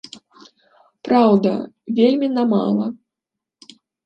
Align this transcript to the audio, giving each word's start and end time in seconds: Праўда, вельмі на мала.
Праўда, 1.07 1.51
вельмі 1.99 2.27
на 2.39 2.43
мала. 2.55 2.87